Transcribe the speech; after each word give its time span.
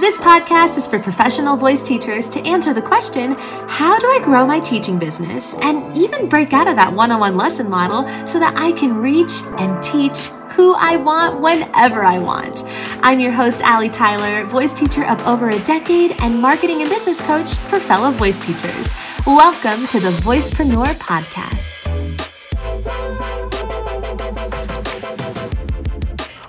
This 0.00 0.16
podcast 0.16 0.78
is 0.78 0.86
for 0.86 1.00
professional 1.00 1.56
voice 1.56 1.82
teachers 1.82 2.28
to 2.28 2.40
answer 2.46 2.72
the 2.72 2.80
question 2.80 3.32
how 3.68 3.98
do 3.98 4.06
I 4.06 4.20
grow 4.22 4.46
my 4.46 4.60
teaching 4.60 4.96
business 4.96 5.56
and 5.56 5.92
even 5.96 6.28
break 6.28 6.52
out 6.52 6.68
of 6.68 6.76
that 6.76 6.92
one 6.92 7.10
on 7.10 7.18
one 7.18 7.36
lesson 7.36 7.68
model 7.68 8.06
so 8.24 8.38
that 8.38 8.54
I 8.56 8.70
can 8.72 8.98
reach 8.98 9.32
and 9.58 9.82
teach 9.82 10.28
who 10.52 10.74
I 10.74 10.94
want 10.94 11.40
whenever 11.40 12.04
I 12.04 12.18
want. 12.18 12.62
I'm 13.02 13.18
your 13.18 13.32
host, 13.32 13.60
Allie 13.62 13.88
Tyler, 13.88 14.46
voice 14.46 14.72
teacher 14.72 15.04
of 15.04 15.20
over 15.26 15.50
a 15.50 15.58
decade 15.64 16.12
and 16.20 16.40
marketing 16.40 16.80
and 16.80 16.88
business 16.88 17.20
coach 17.20 17.56
for 17.56 17.80
fellow 17.80 18.12
voice 18.12 18.38
teachers. 18.38 18.94
Welcome 19.26 19.88
to 19.88 19.98
the 19.98 20.10
Voicepreneur 20.22 20.94
Podcast. 20.94 21.87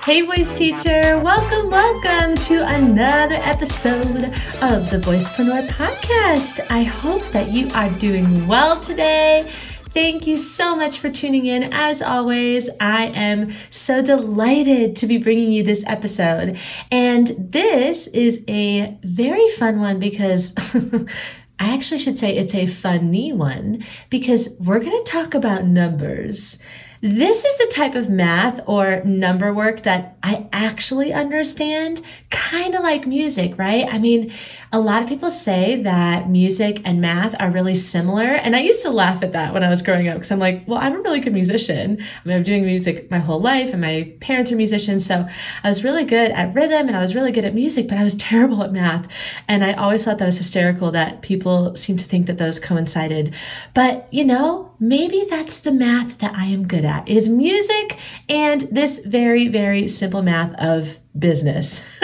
Hey, 0.09 0.21
voice 0.21 0.57
teacher, 0.57 1.19
welcome, 1.19 1.69
welcome 1.69 2.33
to 2.35 2.65
another 2.65 3.35
episode 3.35 4.23
of 4.59 4.89
the 4.89 4.97
Voicepreneur 4.97 5.67
Podcast. 5.67 6.65
I 6.71 6.81
hope 6.81 7.23
that 7.29 7.51
you 7.51 7.69
are 7.75 7.91
doing 7.91 8.47
well 8.47 8.81
today. 8.81 9.51
Thank 9.91 10.25
you 10.25 10.35
so 10.35 10.75
much 10.75 10.97
for 10.97 11.11
tuning 11.11 11.45
in. 11.45 11.71
As 11.71 12.01
always, 12.01 12.71
I 12.81 13.11
am 13.13 13.51
so 13.69 14.01
delighted 14.01 14.95
to 14.95 15.05
be 15.05 15.19
bringing 15.19 15.51
you 15.51 15.61
this 15.61 15.83
episode. 15.85 16.57
And 16.91 17.27
this 17.37 18.07
is 18.07 18.43
a 18.47 18.97
very 19.03 19.47
fun 19.59 19.79
one 19.79 19.99
because 19.99 20.55
I 21.59 21.75
actually 21.75 21.99
should 21.99 22.17
say 22.17 22.35
it's 22.35 22.55
a 22.55 22.65
funny 22.65 23.31
one 23.31 23.85
because 24.09 24.49
we're 24.59 24.79
going 24.79 25.03
to 25.03 25.11
talk 25.11 25.35
about 25.35 25.65
numbers. 25.65 26.57
This 27.01 27.45
is 27.45 27.57
the 27.57 27.71
type 27.73 27.95
of 27.95 28.09
math 28.09 28.59
or 28.67 29.01
number 29.05 29.53
work 29.53 29.83
that 29.83 30.17
I 30.21 30.47
actually 30.51 31.13
understand, 31.13 32.01
kind 32.29 32.75
of 32.75 32.83
like 32.83 33.07
music, 33.07 33.57
right? 33.57 33.87
I 33.89 33.97
mean, 33.99 34.33
a 34.71 34.79
lot 34.79 35.01
of 35.01 35.09
people 35.09 35.31
say 35.31 35.81
that 35.81 36.29
music 36.29 36.81
and 36.85 37.01
math 37.01 37.35
are 37.39 37.49
really 37.49 37.73
similar. 37.73 38.23
And 38.23 38.55
I 38.55 38.59
used 38.59 38.83
to 38.83 38.91
laugh 38.91 39.23
at 39.23 39.31
that 39.31 39.51
when 39.51 39.63
I 39.63 39.69
was 39.69 39.81
growing 39.81 40.07
up 40.07 40.15
because 40.15 40.31
I'm 40.31 40.39
like, 40.39 40.67
well, 40.67 40.77
I'm 40.77 40.93
a 40.93 40.99
really 40.99 41.19
good 41.19 41.33
musician. 41.33 41.97
I 41.99 42.27
mean, 42.27 42.37
I'm 42.37 42.43
doing 42.43 42.65
music 42.65 43.09
my 43.09 43.17
whole 43.17 43.41
life 43.41 43.71
and 43.71 43.81
my 43.81 44.13
parents 44.19 44.51
are 44.51 44.55
musicians. 44.55 45.07
So 45.07 45.27
I 45.63 45.69
was 45.69 45.83
really 45.83 46.05
good 46.05 46.31
at 46.31 46.53
rhythm 46.53 46.87
and 46.87 46.95
I 46.95 47.01
was 47.01 47.15
really 47.15 47.31
good 47.31 47.45
at 47.45 47.55
music, 47.55 47.87
but 47.87 47.97
I 47.97 48.03
was 48.03 48.15
terrible 48.15 48.61
at 48.61 48.71
math. 48.71 49.07
And 49.47 49.63
I 49.63 49.73
always 49.73 50.05
thought 50.05 50.19
that 50.19 50.25
was 50.25 50.37
hysterical 50.37 50.91
that 50.91 51.23
people 51.23 51.75
seem 51.75 51.97
to 51.97 52.05
think 52.05 52.27
that 52.27 52.37
those 52.37 52.59
coincided. 52.59 53.33
But, 53.73 54.07
you 54.13 54.23
know, 54.23 54.71
maybe 54.79 55.25
that's 55.27 55.59
the 55.59 55.71
math 55.71 56.19
that 56.19 56.35
I 56.35 56.45
am 56.45 56.67
good 56.67 56.85
at 56.85 57.07
is 57.09 57.27
music 57.27 57.97
and 58.29 58.61
this 58.61 58.99
very, 58.99 59.47
very 59.47 59.87
simple 59.87 60.21
math 60.21 60.53
of 60.59 60.98
business. 61.17 61.81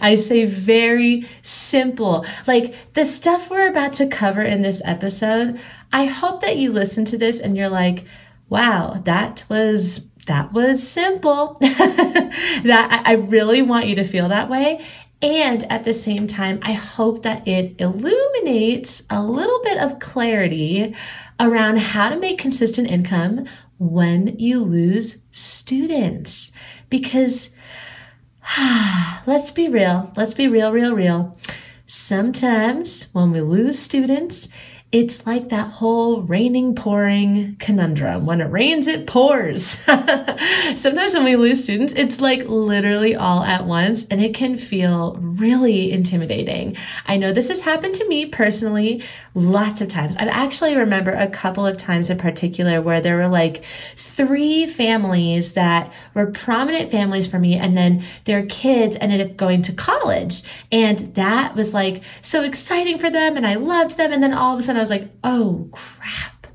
I 0.00 0.16
say 0.16 0.44
very 0.44 1.28
simple. 1.42 2.24
Like 2.46 2.74
the 2.94 3.04
stuff 3.04 3.50
we're 3.50 3.68
about 3.68 3.92
to 3.94 4.06
cover 4.06 4.42
in 4.42 4.62
this 4.62 4.82
episode, 4.84 5.60
I 5.92 6.06
hope 6.06 6.40
that 6.40 6.56
you 6.56 6.72
listen 6.72 7.04
to 7.06 7.18
this 7.18 7.40
and 7.40 7.56
you're 7.56 7.68
like, 7.68 8.04
wow, 8.48 9.00
that 9.04 9.44
was 9.48 10.08
that 10.26 10.52
was 10.52 10.86
simple. 10.86 11.56
that 11.60 13.02
I 13.04 13.14
really 13.14 13.60
want 13.60 13.86
you 13.86 13.96
to 13.96 14.04
feel 14.04 14.28
that 14.28 14.48
way. 14.48 14.84
And 15.20 15.64
at 15.70 15.84
the 15.84 15.94
same 15.94 16.26
time, 16.26 16.58
I 16.62 16.72
hope 16.72 17.22
that 17.22 17.46
it 17.46 17.76
illuminates 17.78 19.04
a 19.08 19.22
little 19.22 19.60
bit 19.62 19.78
of 19.78 20.00
clarity 20.00 20.96
around 21.38 21.78
how 21.78 22.08
to 22.08 22.18
make 22.18 22.38
consistent 22.38 22.90
income 22.90 23.46
when 23.78 24.38
you 24.38 24.60
lose 24.60 25.22
students. 25.30 26.52
Because 26.88 27.54
let's 29.26 29.50
be 29.50 29.68
real, 29.68 30.12
let's 30.16 30.34
be 30.34 30.48
real, 30.48 30.72
real, 30.72 30.94
real. 30.94 31.36
Sometimes 31.86 33.08
when 33.12 33.30
we 33.32 33.40
lose 33.40 33.78
students, 33.78 34.48
it's 34.92 35.26
like 35.26 35.48
that 35.48 35.70
whole 35.70 36.20
raining, 36.20 36.74
pouring 36.74 37.56
conundrum. 37.58 38.26
When 38.26 38.42
it 38.42 38.50
rains, 38.50 38.86
it 38.86 39.06
pours. 39.06 39.62
Sometimes 40.74 41.14
when 41.14 41.24
we 41.24 41.34
lose 41.34 41.64
students, 41.64 41.94
it's 41.94 42.20
like 42.20 42.46
literally 42.46 43.14
all 43.14 43.42
at 43.42 43.64
once 43.64 44.06
and 44.08 44.22
it 44.22 44.34
can 44.34 44.58
feel 44.58 45.16
really 45.18 45.90
intimidating. 45.90 46.76
I 47.06 47.16
know 47.16 47.32
this 47.32 47.48
has 47.48 47.62
happened 47.62 47.94
to 47.96 48.08
me 48.08 48.26
personally 48.26 49.02
lots 49.34 49.80
of 49.80 49.88
times. 49.88 50.14
I 50.18 50.24
actually 50.24 50.76
remember 50.76 51.12
a 51.12 51.26
couple 51.26 51.66
of 51.66 51.78
times 51.78 52.10
in 52.10 52.18
particular 52.18 52.82
where 52.82 53.00
there 53.00 53.16
were 53.16 53.28
like 53.28 53.64
three 53.96 54.66
families 54.66 55.54
that 55.54 55.90
were 56.12 56.26
prominent 56.26 56.90
families 56.90 57.26
for 57.26 57.38
me 57.38 57.54
and 57.54 57.74
then 57.74 58.04
their 58.26 58.44
kids 58.44 58.98
ended 59.00 59.22
up 59.22 59.38
going 59.38 59.62
to 59.62 59.72
college. 59.72 60.42
And 60.70 61.14
that 61.14 61.56
was 61.56 61.72
like 61.72 62.02
so 62.20 62.42
exciting 62.42 62.98
for 62.98 63.08
them 63.08 63.38
and 63.38 63.46
I 63.46 63.54
loved 63.54 63.96
them. 63.96 64.12
And 64.12 64.22
then 64.22 64.34
all 64.34 64.52
of 64.52 64.58
a 64.58 64.62
sudden 64.62 64.81
was 64.82 64.90
like, 64.90 65.10
oh 65.24 65.68
crap. 65.72 66.46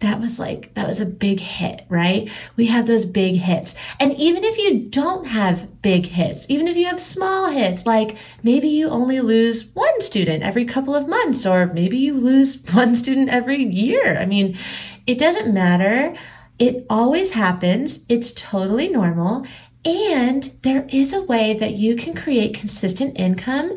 That 0.00 0.20
was 0.20 0.38
like, 0.38 0.74
that 0.74 0.86
was 0.86 1.00
a 1.00 1.06
big 1.06 1.40
hit, 1.40 1.86
right? 1.88 2.30
We 2.54 2.66
have 2.66 2.86
those 2.86 3.06
big 3.06 3.36
hits. 3.36 3.76
And 3.98 4.12
even 4.14 4.44
if 4.44 4.58
you 4.58 4.90
don't 4.90 5.28
have 5.28 5.80
big 5.80 6.06
hits, 6.08 6.48
even 6.50 6.68
if 6.68 6.76
you 6.76 6.84
have 6.84 7.00
small 7.00 7.50
hits, 7.50 7.86
like 7.86 8.16
maybe 8.42 8.68
you 8.68 8.90
only 8.90 9.20
lose 9.22 9.74
one 9.74 10.00
student 10.02 10.42
every 10.42 10.66
couple 10.66 10.94
of 10.94 11.08
months, 11.08 11.46
or 11.46 11.66
maybe 11.66 11.96
you 11.96 12.12
lose 12.12 12.62
one 12.72 12.94
student 12.94 13.30
every 13.30 13.64
year. 13.64 14.18
I 14.18 14.26
mean, 14.26 14.58
it 15.06 15.18
doesn't 15.18 15.54
matter. 15.54 16.14
It 16.58 16.84
always 16.90 17.32
happens. 17.32 18.04
It's 18.08 18.32
totally 18.32 18.88
normal. 18.88 19.46
And 19.84 20.42
there 20.62 20.86
is 20.90 21.14
a 21.14 21.22
way 21.22 21.54
that 21.54 21.72
you 21.72 21.96
can 21.96 22.14
create 22.14 22.54
consistent 22.54 23.18
income 23.18 23.76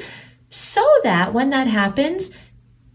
so 0.50 0.84
that 1.04 1.34
when 1.34 1.52
that 1.52 1.68
happens, 1.68 2.32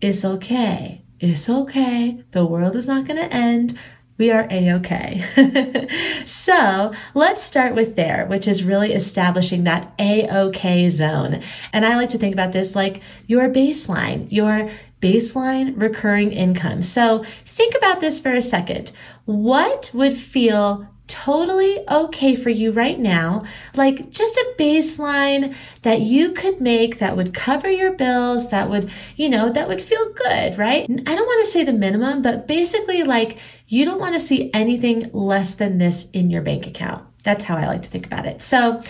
it's 0.01 0.25
okay. 0.25 1.04
It's 1.25 1.49
okay. 1.49 2.23
The 2.33 2.45
world 2.45 2.77
is 2.77 2.87
not 2.87 3.07
going 3.07 3.17
to 3.17 3.35
end. 3.35 3.79
We 4.19 4.31
are 4.31 4.47
a-okay. 4.51 5.89
so 6.27 6.93
let's 7.15 7.43
start 7.43 7.75
with 7.75 7.97
there, 7.97 8.27
which 8.27 8.47
is 8.47 8.63
really 8.63 8.93
establishing 8.93 9.65
that 9.65 9.95
a-okay 9.99 10.91
zone. 10.91 11.41
And 11.73 11.87
I 11.87 11.97
like 11.97 12.11
to 12.11 12.19
think 12.19 12.35
about 12.35 12.53
this 12.53 12.77
like 12.77 13.01
your 13.27 13.49
baseline, 13.49 14.31
your 14.31 14.69
baseline 15.01 15.81
recurring 15.81 16.31
income. 16.31 16.83
So 16.83 17.25
think 17.47 17.75
about 17.75 18.03
this 18.03 18.21
for 18.21 18.33
a 18.33 18.43
second. 18.43 18.93
What 19.25 19.93
would 19.95 20.19
feel 20.19 20.94
totally 21.07 21.87
okay 21.89 22.35
for 22.35 22.51
you 22.51 22.73
right 22.73 22.99
now, 22.99 23.45
like 23.75 24.11
just 24.11 24.37
a 24.37 24.55
baseline 24.59 25.55
that 25.83 26.01
you 26.01 26.33
could 26.33 26.61
make 26.61 26.99
that 26.99 27.17
would 27.17 27.35
cover 27.35 27.71
your 27.71 27.93
bills, 27.93 28.51
that 28.51 28.71
would, 28.71 28.91
you 29.17 29.29
know, 29.29 29.51
that 29.51 29.69
would 29.69 29.83
feel 29.83 30.13
good, 30.13 30.57
right? 30.59 30.85
I 30.89 31.15
don't 31.15 31.27
want 31.27 31.45
to 31.45 31.51
say 31.51 31.63
the 31.63 31.73
minimum, 31.73 32.23
but 32.23 32.49
basically, 32.49 33.03
like, 33.03 33.39
you 33.69 33.85
don't 33.85 34.01
want 34.01 34.15
to 34.15 34.21
see 34.21 34.51
anything 34.55 35.11
less 35.13 35.55
than 35.55 35.79
this 35.79 36.11
in 36.11 36.31
your 36.31 36.43
bank 36.43 36.67
account. 36.67 37.05
That's 37.23 37.45
how 37.45 37.57
I 37.57 37.67
like 37.67 37.83
to 37.83 37.91
think 37.91 38.07
about 38.07 38.27
it. 38.27 38.43
So, 38.43 38.83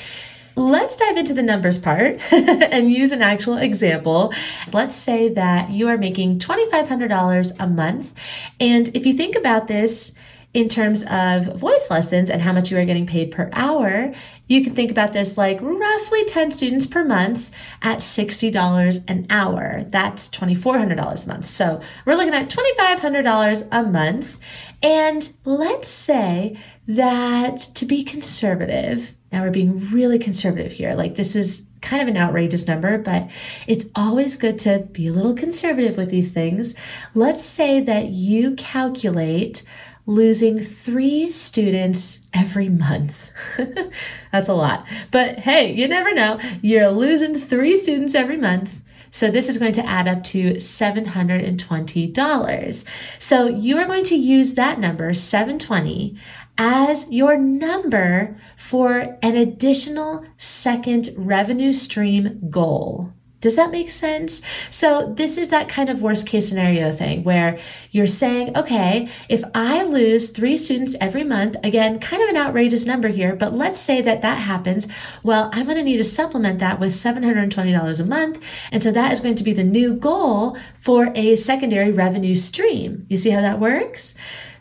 Let's 0.57 0.95
dive 0.95 1.17
into 1.17 1.35
the 1.35 1.43
numbers 1.43 1.81
part 1.81 2.21
and 2.33 2.93
use 2.93 3.11
an 3.11 3.23
actual 3.23 3.57
example. 3.57 4.33
Let's 4.73 4.95
say 4.95 5.29
that 5.31 5.71
you 5.71 5.89
are 5.89 5.99
making 5.99 6.39
$2,500 6.39 7.53
a 7.59 7.67
month. 7.67 8.13
And 8.61 8.89
if 8.95 9.05
you 9.05 9.15
think 9.15 9.35
about 9.35 9.67
this, 9.67 10.15
in 10.55 10.69
terms 10.69 11.05
of 11.11 11.57
voice 11.57 11.89
lessons 11.91 12.31
and 12.31 12.41
how 12.41 12.53
much 12.53 12.71
you 12.71 12.79
are 12.79 12.85
getting 12.85 13.07
paid 13.07 13.33
per 13.33 13.51
hour, 13.53 14.15
you 14.47 14.63
can 14.63 14.75
think 14.75 14.91
about 14.91 15.13
this 15.13 15.37
like 15.37 15.59
roughly 15.61 16.25
10 16.25 16.53
students 16.53 16.87
per 16.87 17.05
month 17.05 17.51
at 17.83 17.99
$60 17.99 19.05
an 19.09 19.27
hour. 19.29 19.85
That's 19.89 20.29
$2,400 20.29 21.25
a 21.25 21.29
month. 21.29 21.49
So 21.49 21.81
we're 22.07 22.15
looking 22.15 22.35
at 22.35 22.51
$2,500 22.51 23.69
a 23.73 23.83
month. 23.83 24.39
And 24.81 25.33
let's 25.45 25.89
say 25.89 26.57
that 26.87 27.59
to 27.75 27.85
be 27.85 28.05
conservative, 28.05 29.13
now 29.33 29.43
we're 29.43 29.51
being 29.51 29.91
really 29.91 30.21
conservative 30.21 30.73
here. 30.73 30.95
Like 30.95 31.17
this 31.17 31.35
is 31.35 31.69
kind 31.81 32.01
of 32.01 32.09
an 32.09 32.17
outrageous 32.17 32.69
number, 32.69 32.97
but 32.97 33.29
it's 33.67 33.87
always 33.97 34.37
good 34.37 34.59
to 34.61 34.81
be 34.93 35.09
a 35.09 35.13
little 35.13 35.35
conservative 35.35 35.97
with 35.97 36.11
these 36.11 36.33
things. 36.33 36.77
Let's 37.15 37.43
say 37.43 37.81
that 37.81 38.07
you 38.07 38.55
calculate 38.55 39.65
losing 40.07 40.63
three 40.63 41.31
students 41.31 42.29
every 42.33 42.69
month. 42.69 43.33
That's 44.33 44.49
a 44.49 44.55
lot. 44.55 44.87
But 45.11 45.41
hey, 45.41 45.73
you 45.73 45.89
never 45.89 46.15
know. 46.15 46.39
You're 46.63 46.91
losing 46.91 47.37
three 47.39 47.77
students 47.77 48.15
every 48.15 48.37
month. 48.37 48.83
So 49.11 49.31
this 49.31 49.49
is 49.49 49.59
going 49.59 49.73
to 49.75 49.87
add 49.87 50.09
up 50.09 50.25
to 50.25 50.55
$720. 50.55 52.85
So 53.21 53.47
you 53.47 53.79
are 53.79 53.87
going 53.87 54.03
to 54.05 54.17
use 54.17 54.55
that 54.55 54.81
number, 54.81 55.15
720, 55.15 56.19
as 56.59 57.11
your 57.13 57.39
number 57.39 58.37
for 58.57 59.17
an 59.23 59.37
additional 59.37 60.27
second 60.37 61.11
revenue 61.17 61.73
stream 61.73 62.41
goal. 62.51 63.14
Does 63.45 63.57
that 63.57 63.71
make 63.71 63.91
sense? 63.91 64.41
So, 64.71 65.13
this 65.13 65.37
is 65.37 65.51
that 65.51 65.69
kind 65.69 65.91
of 65.91 66.01
worst 66.01 66.27
case 66.27 66.49
scenario 66.49 66.91
thing 66.93 67.25
where 67.25 67.59
you're 67.91 68.07
saying, 68.07 68.57
okay, 68.57 69.11
if 69.29 69.45
I 69.55 69.83
lose 69.83 70.31
three 70.31 70.57
students 70.57 70.97
every 70.99 71.25
month, 71.25 71.55
again, 71.63 72.01
kind 72.01 72.23
of 72.23 72.31
an 72.31 72.39
outrageous 72.39 72.87
number 72.87 73.09
here, 73.09 73.37
but 73.37 73.53
let's 73.53 73.79
say 73.79 74.01
that 74.01 74.23
that 74.23 74.39
happens. 74.39 74.89
Well, 75.23 75.51
I'm 75.53 75.67
going 75.67 75.77
to 75.77 75.83
need 75.83 75.99
to 75.99 76.05
supplement 76.05 76.59
that 76.61 76.81
with 76.81 76.93
$720 76.93 78.01
a 78.01 78.05
month. 78.07 78.43
And 78.73 78.83
so 78.83 78.91
that 78.93 79.13
is 79.13 79.21
going 79.21 79.35
to 79.35 79.45
be 79.45 79.53
the 79.53 79.63
new 79.63 79.93
goal 79.93 80.57
for 80.81 81.13
a 81.15 81.37
secondary 81.37 81.93
revenue 81.93 82.35
stream. 82.35 83.05
You 83.11 83.19
see 83.19 83.29
how 83.29 83.43
that 83.43 83.61
works? 83.61 84.15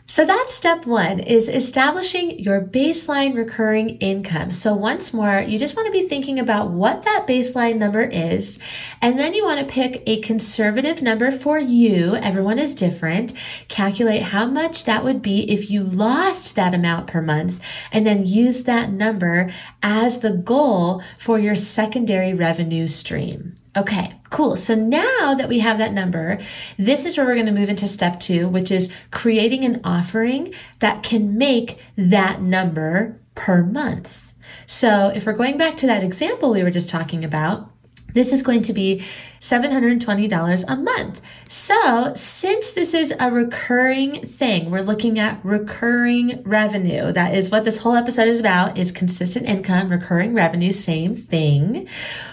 So 0.06 0.26
that's 0.26 0.52
step 0.52 0.84
one 0.84 1.18
is 1.18 1.48
establishing 1.48 2.38
your 2.38 2.60
baseline 2.60 3.34
recurring 3.34 3.96
income. 4.00 4.52
So 4.52 4.74
once 4.74 5.14
more, 5.14 5.40
you 5.40 5.56
just 5.56 5.76
want 5.76 5.86
to 5.86 5.92
be 5.92 6.06
thinking 6.06 6.38
about 6.38 6.70
what 6.70 7.04
that 7.04 7.26
baseline 7.26 7.78
number 7.78 8.02
is. 8.02 8.58
And 9.00 9.18
then 9.18 9.32
you 9.32 9.46
want 9.46 9.60
to 9.60 9.72
pick 9.72 10.02
a 10.04 10.20
conservative 10.20 11.00
number 11.00 11.32
for 11.32 11.58
you. 11.58 12.16
Everyone 12.16 12.58
is 12.58 12.74
different. 12.74 13.32
Calculate 13.68 14.24
how 14.24 14.44
much 14.44 14.84
that 14.84 15.04
would 15.04 15.22
be 15.22 15.50
if 15.50 15.70
you 15.70 15.82
lost 15.82 16.54
that 16.54 16.74
amount 16.74 17.06
per 17.06 17.22
month 17.22 17.58
and 17.90 18.06
then 18.06 18.26
use 18.26 18.64
that 18.64 18.90
number 18.90 19.50
as 19.82 20.20
the 20.20 20.32
goal 20.32 21.02
for 21.18 21.38
your 21.38 21.56
secondary 21.56 22.34
revenue 22.34 22.88
stream. 22.88 23.54
Okay, 23.76 24.14
cool. 24.30 24.56
So 24.56 24.76
now 24.76 25.34
that 25.34 25.48
we 25.48 25.58
have 25.58 25.78
that 25.78 25.92
number, 25.92 26.40
this 26.78 27.04
is 27.04 27.16
where 27.16 27.26
we're 27.26 27.34
going 27.34 27.46
to 27.46 27.52
move 27.52 27.68
into 27.68 27.88
step 27.88 28.20
two, 28.20 28.48
which 28.48 28.70
is 28.70 28.92
creating 29.10 29.64
an 29.64 29.80
offering 29.82 30.54
that 30.78 31.02
can 31.02 31.36
make 31.36 31.80
that 31.96 32.40
number 32.40 33.20
per 33.34 33.64
month. 33.64 34.32
So 34.66 35.08
if 35.08 35.26
we're 35.26 35.32
going 35.32 35.58
back 35.58 35.76
to 35.78 35.86
that 35.86 36.04
example 36.04 36.52
we 36.52 36.62
were 36.62 36.70
just 36.70 36.88
talking 36.88 37.24
about, 37.24 37.70
this 38.14 38.32
is 38.32 38.42
going 38.42 38.62
to 38.62 38.72
be 38.72 39.04
$720 39.40 40.64
a 40.66 40.76
month. 40.76 41.20
So, 41.48 42.14
since 42.14 42.72
this 42.72 42.94
is 42.94 43.12
a 43.20 43.30
recurring 43.30 44.24
thing, 44.24 44.70
we're 44.70 44.80
looking 44.80 45.18
at 45.18 45.44
recurring 45.44 46.42
revenue. 46.44 47.12
That 47.12 47.34
is 47.34 47.50
what 47.50 47.64
this 47.64 47.78
whole 47.78 47.94
episode 47.94 48.28
is 48.28 48.40
about 48.40 48.78
is 48.78 48.90
consistent 48.90 49.46
income, 49.46 49.90
recurring 49.90 50.32
revenue, 50.32 50.72
same 50.72 51.14
thing. 51.14 51.86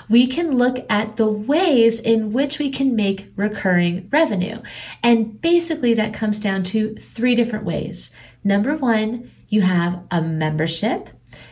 We 0.10 0.26
can 0.28 0.58
look 0.58 0.86
at 0.90 1.18
the 1.18 1.28
ways 1.28 2.00
in 2.00 2.32
which 2.32 2.60
we 2.60 2.70
can 2.70 2.96
make 2.96 3.32
recurring 3.36 4.08
revenue. 4.12 4.62
And 5.04 5.42
basically 5.42 5.94
that 5.96 6.14
comes 6.14 6.40
down 6.40 6.64
to 6.66 6.96
three 6.96 7.36
different 7.36 7.66
ways. 7.66 8.16
Number 8.44 8.76
1, 8.76 9.30
you 9.50 9.62
have 9.62 10.04
a 10.10 10.22
membership 10.22 11.10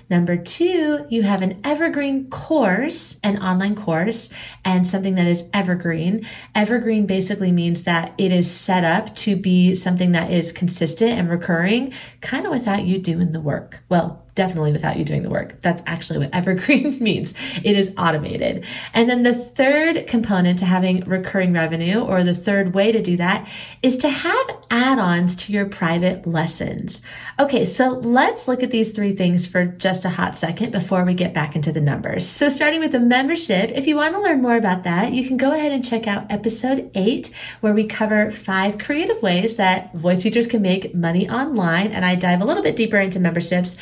Number 0.10 0.38
two, 0.38 1.06
you 1.10 1.24
have 1.24 1.42
an 1.42 1.62
evergreen 1.64 2.30
course, 2.30 3.20
an 3.24 3.42
online 3.42 3.76
course, 3.76 4.32
and 4.66 4.86
something 4.86 5.16
that 5.16 5.28
is 5.28 5.50
evergreen. 5.54 6.26
Evergreen 6.56 7.06
basically 7.06 7.52
means 7.52 7.84
that 7.84 8.14
it 8.18 8.32
is 8.32 8.50
set 8.50 8.84
up 8.84 9.16
to 9.18 9.36
be 9.36 9.76
something 9.76 10.12
that 10.14 10.32
is 10.32 10.52
consistent 10.52 11.12
and 11.12 11.30
recurring, 11.30 11.94
kind 12.22 12.46
of 12.46 12.52
without 12.52 12.86
you 12.86 12.98
doing 12.98 13.34
the 13.34 13.42
work. 13.42 13.84
Well, 13.88 14.26
definitely 14.40 14.72
without 14.72 14.96
you 14.96 15.04
doing 15.04 15.22
the 15.22 15.30
work. 15.30 15.60
That's 15.60 15.84
actually 15.86 16.20
what 16.20 16.30
evergreen 16.34 16.98
means. 17.04 17.36
It 17.58 17.78
is 17.78 17.94
automated. 17.98 18.64
And 18.94 19.10
then 19.10 19.24
the 19.24 19.34
third 19.34 20.08
component 20.08 20.60
to 20.60 20.66
having 20.66 21.02
recurring 21.02 21.52
revenue, 21.52 22.00
or 22.00 22.24
the 22.24 22.34
third 22.34 22.74
way 22.74 22.94
to 22.94 23.02
do 23.02 23.18
that, 23.18 23.46
is 23.84 23.98
to 23.98 24.08
have 24.10 24.50
add 24.72 25.00
ons 25.00 25.36
to 25.36 25.52
your 25.52 25.66
private 25.66 26.26
lessons. 26.26 27.02
Okay, 27.38 27.66
so 27.66 27.90
let's 27.90 28.48
look 28.48 28.64
at 28.64 28.72
these 28.72 28.94
three 28.94 29.14
things 29.14 29.46
for 29.46 29.66
just 29.66 30.06
a 30.06 30.10
hot 30.10 30.38
second 30.38 30.72
before 30.72 31.04
we 31.04 31.14
get 31.14 31.34
back 31.34 31.56
into 31.56 31.72
the 31.72 31.82
numbers. 31.82 32.26
So, 32.26 32.48
starting 32.48 32.80
with 32.80 32.92
the 32.92 33.00
membership, 33.00 33.72
if 33.72 33.88
you 33.88 33.96
want 33.96 34.14
to 34.16 34.22
learn 34.22 34.42
more 34.42 34.56
about 34.56 34.84
that, 34.84 35.12
you 35.12 35.28
can 35.28 35.38
go 35.38 35.52
ahead 35.52 35.72
and 35.72 35.84
check 35.84 36.08
out 36.08 36.32
episode 36.32 36.90
eight, 36.96 37.32
where 37.60 37.74
we 37.74 37.86
cover 37.86 38.32
five 38.32 38.78
creative 38.78 39.22
ways 39.22 39.58
that 39.58 39.94
voice 39.96 40.22
teachers 40.24 40.48
can 40.48 40.62
make 40.62 40.96
money 40.96 41.30
online. 41.30 41.92
And 41.92 42.06
I 42.06 42.16
dive 42.16 42.42
a 42.42 42.46
little 42.46 42.64
bit 42.64 42.78
deeper 42.78 42.98
into 42.98 43.20
memberships. 43.20 43.76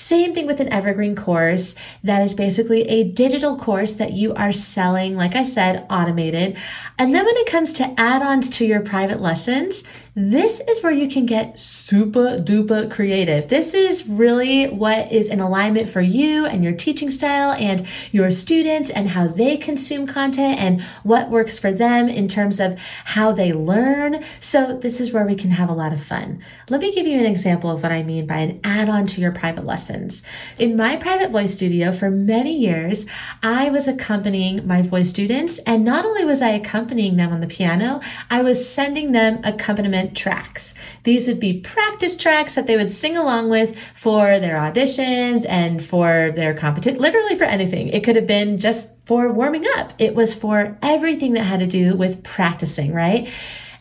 Same 0.00 0.32
thing 0.32 0.46
with 0.46 0.60
an 0.60 0.72
evergreen 0.72 1.14
course. 1.14 1.74
That 2.02 2.22
is 2.22 2.32
basically 2.32 2.88
a 2.88 3.04
digital 3.04 3.54
course 3.54 3.96
that 3.96 4.14
you 4.14 4.32
are 4.32 4.50
selling, 4.50 5.14
like 5.14 5.36
I 5.36 5.42
said, 5.42 5.86
automated. 5.90 6.56
And 6.98 7.14
then 7.14 7.26
when 7.26 7.36
it 7.36 7.46
comes 7.46 7.70
to 7.74 7.94
add 8.00 8.22
ons 8.22 8.48
to 8.50 8.64
your 8.64 8.80
private 8.80 9.20
lessons, 9.20 9.84
this 10.16 10.60
is 10.60 10.82
where 10.82 10.92
you 10.92 11.08
can 11.08 11.24
get 11.24 11.58
super 11.58 12.38
duper 12.38 12.90
creative. 12.90 13.48
This 13.48 13.74
is 13.74 14.08
really 14.08 14.66
what 14.66 15.12
is 15.12 15.28
in 15.28 15.38
alignment 15.38 15.88
for 15.88 16.00
you 16.00 16.44
and 16.44 16.64
your 16.64 16.72
teaching 16.72 17.12
style 17.12 17.52
and 17.52 17.86
your 18.10 18.32
students 18.32 18.90
and 18.90 19.10
how 19.10 19.28
they 19.28 19.56
consume 19.56 20.08
content 20.08 20.58
and 20.58 20.82
what 21.04 21.30
works 21.30 21.60
for 21.60 21.70
them 21.70 22.08
in 22.08 22.26
terms 22.26 22.58
of 22.58 22.76
how 23.04 23.30
they 23.30 23.52
learn. 23.52 24.24
So, 24.40 24.76
this 24.76 25.00
is 25.00 25.12
where 25.12 25.26
we 25.26 25.36
can 25.36 25.52
have 25.52 25.68
a 25.68 25.74
lot 25.74 25.92
of 25.92 26.02
fun. 26.02 26.42
Let 26.68 26.80
me 26.80 26.92
give 26.92 27.06
you 27.06 27.18
an 27.20 27.26
example 27.26 27.70
of 27.70 27.82
what 27.82 27.92
I 27.92 28.02
mean 28.02 28.26
by 28.26 28.38
an 28.38 28.60
add 28.64 28.88
on 28.88 29.06
to 29.08 29.20
your 29.20 29.32
private 29.32 29.64
lessons. 29.64 30.24
In 30.58 30.76
my 30.76 30.96
private 30.96 31.30
voice 31.30 31.54
studio 31.54 31.92
for 31.92 32.10
many 32.10 32.56
years, 32.56 33.06
I 33.42 33.70
was 33.70 33.86
accompanying 33.86 34.66
my 34.66 34.82
voice 34.82 35.10
students, 35.10 35.58
and 35.60 35.84
not 35.84 36.04
only 36.04 36.24
was 36.24 36.42
I 36.42 36.48
accompanying 36.48 37.16
them 37.16 37.32
on 37.32 37.40
the 37.40 37.46
piano, 37.46 38.00
I 38.28 38.42
was 38.42 38.68
sending 38.68 39.12
them 39.12 39.40
accompaniment 39.44 39.99
tracks. 40.08 40.74
These 41.04 41.28
would 41.28 41.40
be 41.40 41.60
practice 41.60 42.16
tracks 42.16 42.54
that 42.54 42.66
they 42.66 42.76
would 42.76 42.90
sing 42.90 43.16
along 43.16 43.50
with 43.50 43.78
for 43.94 44.38
their 44.38 44.56
auditions 44.56 45.46
and 45.48 45.84
for 45.84 46.32
their 46.34 46.54
competition, 46.54 47.00
literally 47.00 47.36
for 47.36 47.44
anything. 47.44 47.88
It 47.88 48.04
could 48.04 48.16
have 48.16 48.26
been 48.26 48.58
just 48.58 48.94
for 49.06 49.32
warming 49.32 49.64
up. 49.76 49.92
It 49.98 50.14
was 50.14 50.34
for 50.34 50.78
everything 50.82 51.34
that 51.34 51.44
had 51.44 51.60
to 51.60 51.66
do 51.66 51.96
with 51.96 52.22
practicing, 52.22 52.92
right? 52.92 53.28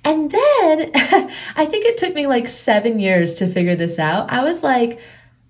And 0.03 0.31
then 0.31 0.91
I 1.55 1.65
think 1.65 1.85
it 1.85 1.97
took 1.97 2.13
me 2.15 2.27
like 2.27 2.47
seven 2.47 2.99
years 2.99 3.33
to 3.35 3.47
figure 3.47 3.75
this 3.75 3.99
out. 3.99 4.31
I 4.31 4.43
was 4.43 4.63
like, 4.63 4.99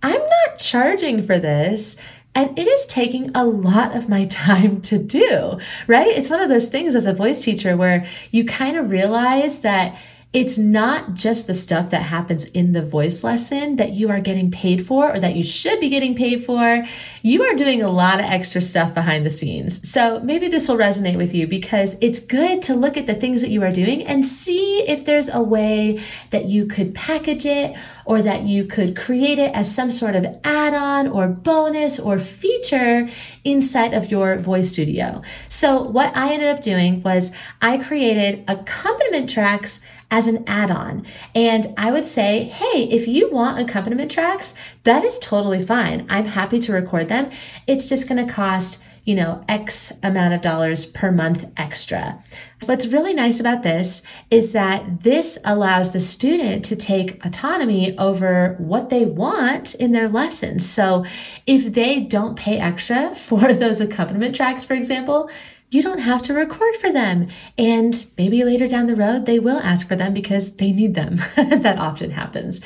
I'm 0.02 0.20
not 0.20 0.60
charging 0.60 1.24
for 1.24 1.40
this. 1.40 1.98
And 2.36 2.58
it 2.58 2.68
is 2.68 2.86
taking 2.86 3.32
a 3.36 3.44
lot 3.46 3.96
of 3.96 4.08
my 4.08 4.26
time 4.30 4.82
to 4.84 4.98
do, 4.98 5.60
right? 5.88 6.08
It's 6.08 6.30
one 6.30 6.42
of 6.42 6.50
those 6.50 6.70
things 6.70 6.96
as 6.96 7.06
a 7.06 7.14
voice 7.14 7.44
teacher 7.44 7.76
where 7.76 8.06
you 8.32 8.46
kind 8.46 8.78
of 8.78 8.90
realize 8.90 9.62
that 9.62 9.98
it's 10.32 10.60
not 10.60 11.16
just 11.16 11.48
the 11.48 11.54
stuff 11.56 11.90
that 11.90 12.04
happens 12.04 12.46
in 12.46 12.74
the 12.74 12.84
voice 12.84 13.24
lesson 13.24 13.78
that 13.78 13.94
you 13.94 14.12
are 14.12 14.20
getting 14.20 14.52
paid 14.52 14.86
for 14.86 15.12
or 15.12 15.20
that 15.20 15.36
you 15.36 15.42
should 15.42 15.80
be 15.80 15.90
getting 15.90 16.14
paid 16.14 16.46
for. 16.46 16.86
You 17.24 17.42
are 17.44 17.56
doing 17.56 17.82
a 17.82 17.90
lot 17.90 18.20
of 18.20 18.26
extra 18.26 18.62
stuff 18.62 18.94
behind 18.94 19.26
the 19.26 19.32
scenes. 19.32 19.90
So 19.90 20.20
maybe 20.20 20.48
this 20.48 20.68
will 20.68 20.78
resonate 20.78 21.18
with 21.18 21.34
you 21.34 21.48
because 21.48 21.98
it's 22.00 22.20
good 22.20 22.62
to 22.64 22.76
look 22.76 22.96
at 22.96 23.08
the 23.08 23.16
things 23.16 23.42
that 23.42 23.50
you 23.50 23.64
are 23.64 23.72
doing 23.72 24.06
and 24.06 24.24
see 24.24 24.88
if 24.88 25.04
there's 25.04 25.30
a 25.30 25.42
way 25.42 26.00
that 26.30 26.46
you 26.46 26.68
could 26.68 26.94
package 26.94 27.48
it 27.48 27.76
or 28.06 28.22
that 28.22 28.44
you 28.44 28.66
could 28.66 28.96
create 28.96 29.40
it 29.40 29.52
as 29.56 29.74
some 29.74 29.90
sort 29.90 30.16
of 30.16 30.28
add 30.44 30.76
on 30.76 31.08
or 31.08 31.28
bonus 31.28 32.00
or 32.00 32.20
feature 32.20 33.10
inside 33.44 33.96
of 33.96 34.12
your 34.12 34.38
voice 34.38 34.74
studio. 34.74 35.24
So 35.48 35.82
what 35.82 36.16
I 36.16 36.34
ended 36.34 36.50
up 36.50 36.62
doing 36.62 37.02
was 37.02 37.32
I 37.64 37.80
created 37.80 38.44
accompaniment 38.48 39.28
tracks 39.28 39.82
as 40.12 40.28
an 40.28 40.44
add 40.48 40.72
on. 40.72 41.06
And 41.36 41.68
I 41.78 41.92
would 41.92 42.06
say, 42.06 42.46
hey, 42.46 42.84
if 42.84 43.08
you 43.08 43.32
want 43.32 43.60
accompaniment 43.60 44.12
tracks, 44.12 44.56
that 44.84 45.04
is 45.04 45.20
totally 45.20 45.64
fine. 45.66 46.06
I'm 46.10 46.26
happy 46.26 46.60
to 46.62 46.74
record 46.74 47.10
them. 47.10 47.30
It's 47.68 47.88
just 47.88 48.08
going 48.08 48.26
to 48.26 48.32
cost 48.32 48.82
you 49.10 49.16
know, 49.16 49.44
X 49.48 49.92
amount 50.04 50.36
of 50.36 50.42
dollars 50.44 50.86
per 50.86 51.12
month 51.12 51.46
extra. 51.58 52.24
What's 52.66 52.86
really 52.86 53.12
nice 53.12 53.40
about 53.40 53.64
this 53.64 54.04
is 54.30 54.52
that 54.52 55.02
this 55.02 55.40
allows 55.44 55.92
the 55.92 56.00
student 56.00 56.64
to 56.66 56.76
take 56.76 57.26
autonomy 57.26 57.98
over 57.98 58.56
what 58.60 58.92
they 58.92 59.06
want 59.06 59.74
in 59.74 59.94
their 59.94 60.08
lessons. 60.08 60.70
So 60.70 61.06
if 61.48 61.74
they 61.74 62.02
don't 62.02 62.36
pay 62.36 62.60
extra 62.60 63.16
for 63.16 63.52
those 63.52 63.82
accompaniment 63.82 64.36
tracks, 64.36 64.64
for 64.64 64.76
example, 64.76 65.28
you 65.70 65.84
don't 65.84 66.00
have 66.00 66.22
to 66.24 66.34
record 66.34 66.76
for 66.76 66.92
them. 66.92 67.28
And 67.58 68.06
maybe 68.18 68.44
later 68.44 68.68
down 68.68 68.88
the 68.88 68.96
road, 68.96 69.26
they 69.26 69.40
will 69.40 69.60
ask 69.60 69.88
for 69.88 69.96
them 69.96 70.14
because 70.14 70.56
they 70.56 70.72
need 70.72 70.96
them. 70.96 71.18
that 71.36 71.78
often 71.78 72.12
happens. 72.12 72.62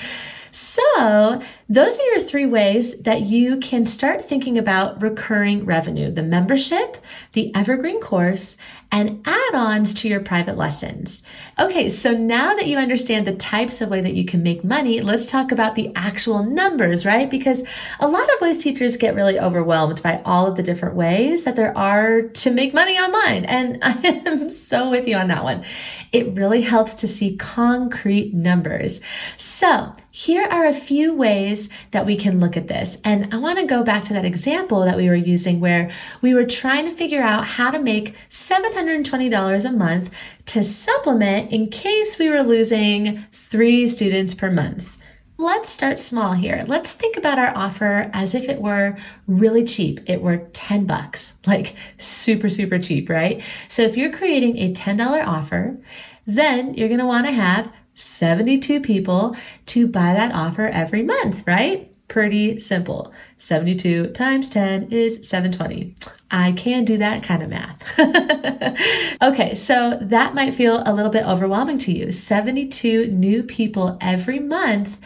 So, 0.55 1.41
those 1.67 1.97
are 1.97 2.05
your 2.11 2.19
three 2.19 2.45
ways 2.45 3.01
that 3.01 3.21
you 3.21 3.57
can 3.57 3.87
start 3.87 4.23
thinking 4.23 4.55
about 4.55 5.01
recurring 5.01 5.65
revenue 5.65 6.11
the 6.11 6.21
membership, 6.21 6.97
the 7.31 7.53
evergreen 7.55 7.99
course, 7.99 8.55
and 8.91 9.23
add 9.25 9.55
ons 9.55 9.95
to 9.95 10.07
your 10.07 10.19
private 10.19 10.55
lessons. 10.55 11.23
Okay, 11.59 11.89
so 11.89 12.11
now 12.11 12.53
that 12.53 12.67
you 12.67 12.77
understand 12.77 13.25
the 13.25 13.33
types 13.33 13.81
of 13.81 13.89
way 13.89 13.99
that 14.01 14.13
you 14.13 14.25
can 14.25 14.43
make 14.43 14.63
money, 14.63 15.01
let's 15.01 15.25
talk 15.25 15.51
about 15.51 15.73
the 15.73 15.91
actual 15.95 16.43
numbers, 16.43 17.03
right? 17.03 17.31
Because 17.31 17.63
a 17.99 18.07
lot 18.07 18.31
of 18.31 18.39
voice 18.39 18.59
teachers 18.59 18.95
get 18.95 19.15
really 19.15 19.39
overwhelmed 19.39 20.03
by 20.03 20.21
all 20.23 20.45
of 20.45 20.55
the 20.55 20.61
different 20.61 20.93
ways 20.93 21.45
that 21.45 21.55
there 21.55 21.75
are 21.75 22.21
to 22.21 22.51
make 22.51 22.75
money 22.75 22.99
online. 22.99 23.45
And 23.45 23.79
I 23.81 24.21
am 24.27 24.51
so 24.51 24.91
with 24.91 25.07
you 25.07 25.15
on 25.15 25.29
that 25.29 25.43
one. 25.43 25.65
It 26.11 26.31
really 26.35 26.61
helps 26.61 26.93
to 26.95 27.07
see 27.07 27.35
concrete 27.37 28.35
numbers. 28.35 29.01
So, 29.35 29.95
here 30.15 30.47
are 30.51 30.67
a 30.67 30.75
few 30.75 31.11
ways 31.11 31.69
that 31.89 32.05
we 32.05 32.15
can 32.15 32.39
look 32.39 32.55
at 32.55 32.67
this. 32.67 32.99
And 33.03 33.33
I 33.33 33.37
want 33.37 33.57
to 33.57 33.65
go 33.65 33.81
back 33.81 34.03
to 34.03 34.13
that 34.13 34.23
example 34.23 34.81
that 34.81 34.95
we 34.95 35.09
were 35.09 35.15
using 35.15 35.59
where 35.59 35.89
we 36.21 36.35
were 36.35 36.45
trying 36.45 36.85
to 36.85 36.91
figure 36.91 37.23
out 37.23 37.47
how 37.47 37.71
to 37.71 37.79
make 37.79 38.15
$720 38.29 39.65
a 39.65 39.71
month 39.71 40.11
to 40.45 40.63
supplement 40.63 41.51
in 41.51 41.71
case 41.71 42.19
we 42.19 42.29
were 42.29 42.43
losing 42.43 43.25
three 43.31 43.87
students 43.87 44.35
per 44.35 44.51
month. 44.51 44.97
Let's 45.39 45.69
start 45.69 45.97
small 45.97 46.33
here. 46.33 46.63
Let's 46.67 46.93
think 46.93 47.17
about 47.17 47.39
our 47.39 47.51
offer 47.57 48.11
as 48.13 48.35
if 48.35 48.47
it 48.47 48.61
were 48.61 48.95
really 49.25 49.63
cheap. 49.63 49.99
It 50.05 50.21
were 50.21 50.47
10 50.53 50.85
bucks, 50.85 51.39
like 51.47 51.73
super, 51.97 52.49
super 52.49 52.77
cheap, 52.77 53.09
right? 53.09 53.41
So 53.67 53.81
if 53.81 53.97
you're 53.97 54.13
creating 54.13 54.59
a 54.59 54.71
$10 54.71 55.25
offer, 55.25 55.79
then 56.27 56.75
you're 56.75 56.87
going 56.87 56.99
to 56.99 57.05
want 57.07 57.25
to 57.25 57.31
have 57.31 57.73
72 57.95 58.81
people 58.81 59.35
to 59.67 59.87
buy 59.87 60.13
that 60.13 60.33
offer 60.33 60.67
every 60.67 61.03
month, 61.03 61.45
right? 61.47 61.89
Pretty 62.07 62.59
simple. 62.59 63.13
72 63.37 64.07
times 64.11 64.49
10 64.49 64.91
is 64.91 65.27
720. 65.27 65.95
I 66.29 66.51
can 66.51 66.85
do 66.85 66.97
that 66.97 67.23
kind 67.23 67.43
of 67.43 67.49
math. 67.49 67.83
okay, 69.21 69.55
so 69.55 69.97
that 70.01 70.33
might 70.33 70.53
feel 70.53 70.83
a 70.85 70.93
little 70.93 71.11
bit 71.11 71.25
overwhelming 71.25 71.77
to 71.79 71.91
you. 71.91 72.11
72 72.11 73.07
new 73.07 73.43
people 73.43 73.97
every 74.01 74.39
month 74.39 74.99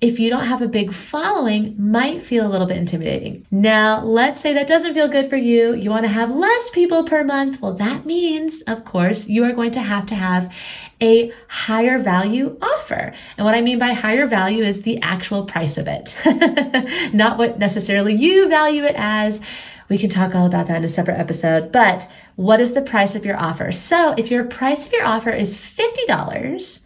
if 0.00 0.20
you 0.20 0.30
don't 0.30 0.46
have 0.46 0.62
a 0.62 0.68
big 0.68 0.92
following 0.92 1.74
might 1.76 2.22
feel 2.22 2.46
a 2.46 2.48
little 2.48 2.68
bit 2.68 2.76
intimidating. 2.76 3.44
Now, 3.50 4.00
let's 4.00 4.40
say 4.40 4.52
that 4.54 4.68
doesn't 4.68 4.94
feel 4.94 5.08
good 5.08 5.28
for 5.28 5.36
you. 5.36 5.74
You 5.74 5.90
want 5.90 6.04
to 6.04 6.12
have 6.12 6.30
less 6.30 6.70
people 6.70 7.02
per 7.02 7.24
month. 7.24 7.60
Well, 7.60 7.74
that 7.74 8.06
means, 8.06 8.62
of 8.62 8.84
course, 8.84 9.28
you 9.28 9.42
are 9.44 9.52
going 9.52 9.72
to 9.72 9.80
have 9.80 10.06
to 10.06 10.14
have 10.14 10.54
a 11.00 11.32
higher 11.48 11.98
value 11.98 12.56
offer. 12.62 13.12
And 13.36 13.44
what 13.44 13.56
I 13.56 13.60
mean 13.60 13.80
by 13.80 13.92
higher 13.92 14.26
value 14.26 14.62
is 14.62 14.82
the 14.82 15.00
actual 15.02 15.44
price 15.44 15.76
of 15.78 15.88
it, 15.88 16.16
not 17.12 17.38
what 17.38 17.58
necessarily 17.58 18.14
you 18.14 18.48
value 18.48 18.84
it 18.84 18.94
as. 18.96 19.40
We 19.88 19.98
can 19.98 20.10
talk 20.10 20.34
all 20.34 20.46
about 20.46 20.66
that 20.66 20.76
in 20.76 20.84
a 20.84 20.88
separate 20.88 21.18
episode, 21.18 21.72
but 21.72 22.10
what 22.36 22.60
is 22.60 22.74
the 22.74 22.82
price 22.82 23.14
of 23.14 23.24
your 23.24 23.38
offer? 23.38 23.72
So 23.72 24.14
if 24.18 24.30
your 24.30 24.44
price 24.44 24.86
of 24.86 24.92
your 24.92 25.04
offer 25.04 25.30
is 25.30 25.56
$50, 25.56 26.80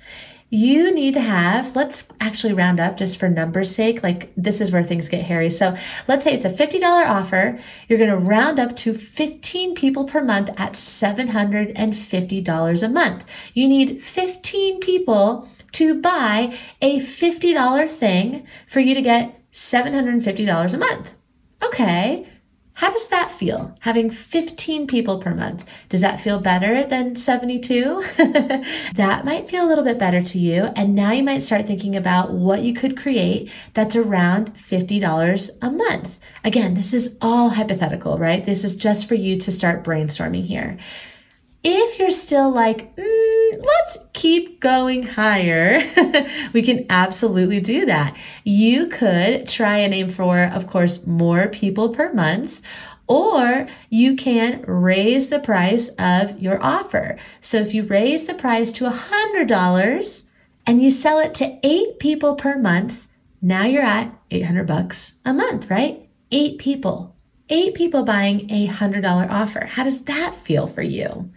you 0.54 0.94
need 0.94 1.14
to 1.14 1.20
have, 1.20 1.74
let's 1.74 2.10
actually 2.20 2.52
round 2.52 2.78
up 2.78 2.98
just 2.98 3.18
for 3.18 3.26
numbers 3.26 3.74
sake. 3.74 4.02
Like 4.02 4.30
this 4.36 4.60
is 4.60 4.70
where 4.70 4.82
things 4.82 5.08
get 5.08 5.24
hairy. 5.24 5.48
So 5.48 5.74
let's 6.06 6.24
say 6.24 6.34
it's 6.34 6.44
a 6.44 6.50
$50 6.50 6.82
offer. 7.08 7.58
You're 7.88 7.98
going 7.98 8.10
to 8.10 8.18
round 8.18 8.58
up 8.58 8.76
to 8.76 8.92
15 8.92 9.74
people 9.74 10.04
per 10.04 10.22
month 10.22 10.50
at 10.58 10.74
$750 10.74 12.82
a 12.82 12.88
month. 12.90 13.24
You 13.54 13.66
need 13.66 14.04
15 14.04 14.80
people 14.80 15.48
to 15.72 15.98
buy 15.98 16.54
a 16.82 17.00
$50 17.00 17.90
thing 17.90 18.46
for 18.66 18.80
you 18.80 18.94
to 18.94 19.00
get 19.00 19.40
$750 19.52 20.74
a 20.74 20.76
month. 20.76 21.14
Okay. 21.64 22.28
How 22.74 22.90
does 22.90 23.08
that 23.08 23.30
feel? 23.30 23.76
Having 23.80 24.10
15 24.10 24.86
people 24.86 25.18
per 25.18 25.34
month. 25.34 25.66
Does 25.88 26.00
that 26.00 26.20
feel 26.20 26.40
better 26.40 26.84
than 26.84 27.16
72? 27.16 28.02
that 28.94 29.24
might 29.24 29.48
feel 29.48 29.64
a 29.64 29.68
little 29.68 29.84
bit 29.84 29.98
better 29.98 30.22
to 30.22 30.38
you. 30.38 30.64
And 30.74 30.94
now 30.94 31.12
you 31.12 31.22
might 31.22 31.42
start 31.42 31.66
thinking 31.66 31.94
about 31.94 32.32
what 32.32 32.62
you 32.62 32.72
could 32.72 32.96
create 32.96 33.50
that's 33.74 33.94
around 33.94 34.56
$50 34.56 35.50
a 35.60 35.70
month. 35.70 36.18
Again, 36.44 36.74
this 36.74 36.94
is 36.94 37.16
all 37.20 37.50
hypothetical, 37.50 38.18
right? 38.18 38.44
This 38.44 38.64
is 38.64 38.74
just 38.74 39.06
for 39.06 39.14
you 39.14 39.38
to 39.38 39.52
start 39.52 39.84
brainstorming 39.84 40.44
here. 40.44 40.78
If 41.64 41.98
you're 41.98 42.10
still 42.10 42.50
like, 42.50 42.96
mm, 42.96 43.64
let's 43.64 43.98
keep 44.12 44.60
going 44.60 45.04
higher, 45.04 45.82
we 46.52 46.60
can 46.62 46.86
absolutely 46.90 47.60
do 47.60 47.86
that. 47.86 48.16
You 48.42 48.88
could 48.88 49.46
try 49.46 49.76
and 49.78 49.94
aim 49.94 50.10
for, 50.10 50.40
of 50.42 50.66
course, 50.66 51.06
more 51.06 51.46
people 51.46 51.90
per 51.90 52.12
month, 52.12 52.62
or 53.06 53.68
you 53.90 54.16
can 54.16 54.62
raise 54.62 55.28
the 55.28 55.38
price 55.38 55.90
of 55.98 56.40
your 56.40 56.60
offer. 56.62 57.16
So 57.40 57.58
if 57.58 57.74
you 57.74 57.84
raise 57.84 58.26
the 58.26 58.34
price 58.34 58.72
to 58.72 58.90
$100 58.90 60.28
and 60.66 60.82
you 60.82 60.90
sell 60.90 61.20
it 61.20 61.34
to 61.34 61.58
eight 61.62 62.00
people 62.00 62.34
per 62.34 62.58
month, 62.58 63.06
now 63.40 63.64
you're 63.64 63.82
at 63.82 64.12
800 64.30 64.66
bucks 64.66 65.20
a 65.24 65.32
month, 65.32 65.70
right? 65.70 66.08
Eight 66.30 66.58
people 66.58 67.14
eight 67.52 67.74
people 67.74 68.02
buying 68.02 68.50
a 68.50 68.66
$100 68.66 69.30
offer. 69.30 69.66
How 69.66 69.84
does 69.84 70.04
that 70.04 70.34
feel 70.34 70.66
for 70.66 70.82
you? 70.82 71.30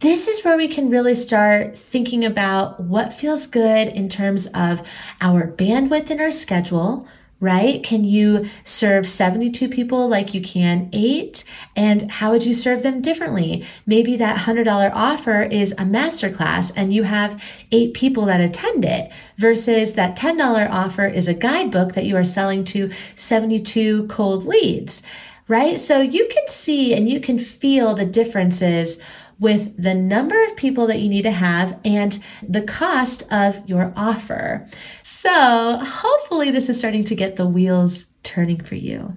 This 0.00 0.26
is 0.26 0.42
where 0.42 0.56
we 0.56 0.66
can 0.66 0.88
really 0.88 1.14
start 1.14 1.76
thinking 1.76 2.24
about 2.24 2.80
what 2.80 3.12
feels 3.12 3.46
good 3.46 3.88
in 3.88 4.08
terms 4.08 4.46
of 4.54 4.82
our 5.20 5.46
bandwidth 5.46 6.10
in 6.10 6.18
our 6.18 6.32
schedule, 6.32 7.06
right? 7.40 7.84
Can 7.84 8.04
you 8.04 8.48
serve 8.64 9.06
72 9.06 9.68
people 9.68 10.08
like 10.08 10.32
you 10.32 10.40
can 10.40 10.88
eight? 10.94 11.44
And 11.76 12.10
how 12.10 12.30
would 12.30 12.46
you 12.46 12.54
serve 12.54 12.82
them 12.82 13.02
differently? 13.02 13.62
Maybe 13.84 14.16
that 14.16 14.46
$100 14.46 14.90
offer 14.94 15.42
is 15.42 15.72
a 15.72 15.84
masterclass 15.84 16.72
and 16.74 16.94
you 16.94 17.02
have 17.02 17.42
eight 17.70 17.92
people 17.92 18.24
that 18.24 18.40
attend 18.40 18.86
it 18.86 19.12
versus 19.36 19.92
that 19.92 20.16
$10 20.16 20.70
offer 20.70 21.04
is 21.04 21.28
a 21.28 21.34
guidebook 21.34 21.92
that 21.92 22.06
you 22.06 22.16
are 22.16 22.24
selling 22.24 22.64
to 22.64 22.90
72 23.16 24.06
cold 24.06 24.46
leads 24.46 25.02
right? 25.50 25.80
So 25.80 26.00
you 26.00 26.28
can 26.30 26.46
see 26.46 26.94
and 26.94 27.10
you 27.10 27.18
can 27.18 27.36
feel 27.36 27.92
the 27.94 28.06
differences 28.06 29.02
with 29.40 29.82
the 29.82 29.94
number 29.94 30.44
of 30.44 30.54
people 30.54 30.86
that 30.86 31.00
you 31.00 31.08
need 31.08 31.22
to 31.22 31.32
have 31.32 31.76
and 31.84 32.22
the 32.40 32.62
cost 32.62 33.24
of 33.32 33.68
your 33.68 33.92
offer. 33.96 34.68
So 35.02 35.80
hopefully 35.82 36.52
this 36.52 36.68
is 36.68 36.78
starting 36.78 37.04
to 37.04 37.16
get 37.16 37.34
the 37.34 37.48
wheels 37.48 38.09
turning 38.22 38.60
for 38.60 38.74
you. 38.74 39.14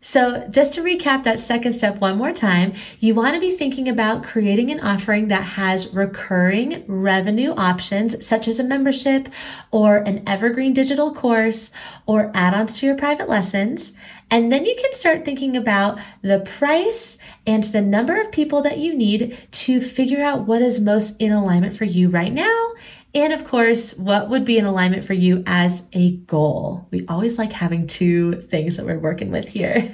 So, 0.00 0.46
just 0.48 0.74
to 0.74 0.82
recap 0.82 1.24
that 1.24 1.38
second 1.38 1.72
step 1.72 1.96
one 1.96 2.16
more 2.16 2.32
time, 2.32 2.74
you 3.00 3.14
want 3.14 3.34
to 3.34 3.40
be 3.40 3.50
thinking 3.50 3.88
about 3.88 4.22
creating 4.22 4.70
an 4.70 4.80
offering 4.80 5.28
that 5.28 5.42
has 5.42 5.92
recurring 5.92 6.84
revenue 6.86 7.52
options, 7.56 8.24
such 8.24 8.46
as 8.48 8.60
a 8.60 8.64
membership 8.64 9.28
or 9.70 9.96
an 9.98 10.22
evergreen 10.26 10.72
digital 10.72 11.12
course 11.12 11.72
or 12.06 12.30
add 12.34 12.54
ons 12.54 12.78
to 12.78 12.86
your 12.86 12.96
private 12.96 13.28
lessons. 13.28 13.92
And 14.30 14.50
then 14.50 14.64
you 14.64 14.74
can 14.80 14.92
start 14.92 15.24
thinking 15.24 15.56
about 15.56 15.98
the 16.22 16.40
price 16.40 17.18
and 17.46 17.62
the 17.62 17.80
number 17.80 18.20
of 18.20 18.32
people 18.32 18.60
that 18.62 18.78
you 18.78 18.94
need 18.94 19.38
to 19.52 19.80
figure 19.80 20.22
out 20.22 20.46
what 20.46 20.62
is 20.62 20.80
most 20.80 21.16
in 21.20 21.30
alignment 21.30 21.76
for 21.76 21.84
you 21.84 22.08
right 22.08 22.32
now. 22.32 22.72
And 23.16 23.32
of 23.32 23.44
course, 23.44 23.96
what 23.96 24.28
would 24.28 24.44
be 24.44 24.58
in 24.58 24.66
alignment 24.66 25.06
for 25.06 25.14
you 25.14 25.42
as 25.46 25.88
a 25.94 26.18
goal? 26.18 26.86
We 26.90 27.06
always 27.06 27.38
like 27.38 27.50
having 27.50 27.86
two 27.86 28.42
things 28.42 28.76
that 28.76 28.84
we're 28.84 28.98
working 28.98 29.30
with 29.30 29.48
here. 29.48 29.90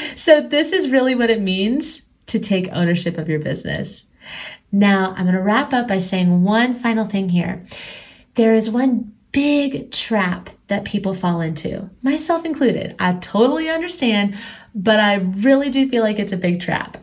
so, 0.16 0.40
this 0.40 0.72
is 0.72 0.88
really 0.88 1.14
what 1.14 1.28
it 1.28 1.42
means 1.42 2.10
to 2.28 2.38
take 2.38 2.70
ownership 2.72 3.18
of 3.18 3.28
your 3.28 3.38
business. 3.38 4.06
Now, 4.72 5.10
I'm 5.10 5.26
going 5.26 5.34
to 5.34 5.42
wrap 5.42 5.74
up 5.74 5.86
by 5.86 5.98
saying 5.98 6.42
one 6.42 6.72
final 6.72 7.04
thing 7.04 7.28
here. 7.28 7.66
There 8.36 8.54
is 8.54 8.70
one 8.70 9.12
big 9.32 9.90
trap 9.90 10.48
that 10.68 10.86
people 10.86 11.12
fall 11.12 11.42
into, 11.42 11.90
myself 12.00 12.46
included. 12.46 12.96
I 12.98 13.12
totally 13.14 13.68
understand, 13.68 14.36
but 14.74 14.98
I 14.98 15.16
really 15.16 15.68
do 15.68 15.86
feel 15.86 16.02
like 16.02 16.18
it's 16.18 16.32
a 16.32 16.38
big 16.38 16.62
trap. 16.62 16.96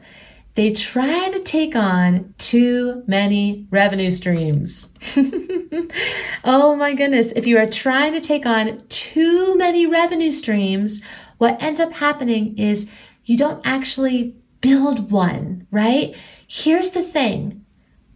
They 0.59 0.73
try 0.73 1.29
to 1.29 1.39
take 1.39 1.73
on 1.73 2.33
too 2.37 3.05
many 3.07 3.65
revenue 3.69 4.11
streams. 4.11 4.93
oh 6.43 6.75
my 6.75 6.93
goodness. 6.93 7.31
If 7.31 7.47
you 7.47 7.57
are 7.57 7.65
trying 7.65 8.11
to 8.11 8.19
take 8.19 8.45
on 8.45 8.77
too 8.89 9.55
many 9.57 9.87
revenue 9.87 10.31
streams, 10.31 11.01
what 11.37 11.63
ends 11.63 11.79
up 11.79 11.93
happening 11.93 12.57
is 12.57 12.91
you 13.23 13.37
don't 13.37 13.65
actually 13.65 14.35
build 14.59 15.11
one, 15.11 15.65
right? 15.71 16.13
Here's 16.45 16.91
the 16.91 17.03
thing 17.03 17.65